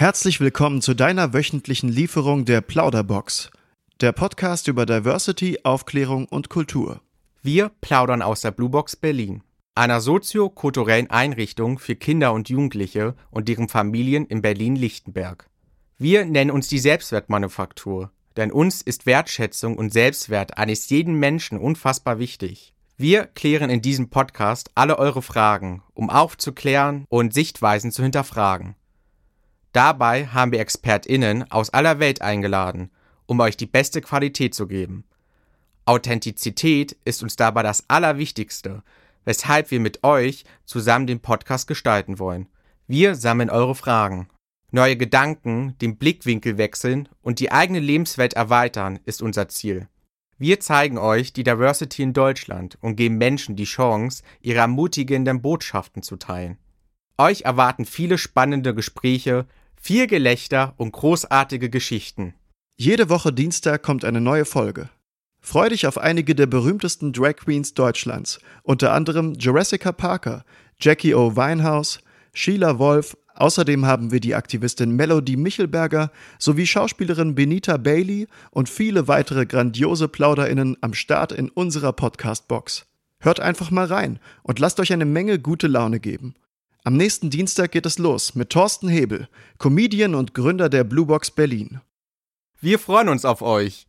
[0.00, 3.50] Herzlich willkommen zu deiner wöchentlichen Lieferung der Plauderbox,
[4.00, 7.02] der Podcast über Diversity, Aufklärung und Kultur.
[7.42, 9.42] Wir plaudern aus der Bluebox Berlin,
[9.74, 15.50] einer sozio-kulturellen Einrichtung für Kinder und Jugendliche und deren Familien in Berlin-Lichtenberg.
[15.98, 22.18] Wir nennen uns die Selbstwertmanufaktur, denn uns ist Wertschätzung und Selbstwert eines jeden Menschen unfassbar
[22.18, 22.72] wichtig.
[22.96, 28.76] Wir klären in diesem Podcast alle eure Fragen, um aufzuklären und Sichtweisen zu hinterfragen.
[29.72, 32.90] Dabei haben wir ExpertInnen aus aller Welt eingeladen,
[33.26, 35.04] um euch die beste Qualität zu geben.
[35.84, 38.82] Authentizität ist uns dabei das Allerwichtigste,
[39.24, 42.48] weshalb wir mit euch zusammen den Podcast gestalten wollen.
[42.86, 44.28] Wir sammeln eure Fragen.
[44.72, 49.88] Neue Gedanken, den Blickwinkel wechseln und die eigene Lebenswelt erweitern ist unser Ziel.
[50.38, 56.02] Wir zeigen euch die Diversity in Deutschland und geben Menschen die Chance, ihre ermutigenden Botschaften
[56.02, 56.56] zu teilen.
[57.18, 59.46] Euch erwarten viele spannende Gespräche,
[59.80, 62.34] viel Gelächter und großartige Geschichten.
[62.76, 64.90] Jede Woche Dienstag kommt eine neue Folge.
[65.40, 70.44] Freu dich auf einige der berühmtesten Drag Queens Deutschlands, unter anderem Jurassica Parker,
[70.78, 71.34] Jackie O.
[71.34, 72.00] Winehouse,
[72.34, 79.08] Sheila Wolf, außerdem haben wir die Aktivistin Melody Michelberger sowie Schauspielerin Benita Bailey und viele
[79.08, 82.84] weitere grandiose PlauderInnen am Start in unserer Podcast-Box.
[83.18, 86.34] Hört einfach mal rein und lasst euch eine Menge gute Laune geben.
[86.82, 89.28] Am nächsten Dienstag geht es los mit Thorsten Hebel,
[89.58, 91.80] Comedian und Gründer der Bluebox Berlin.
[92.58, 93.86] Wir freuen uns auf euch.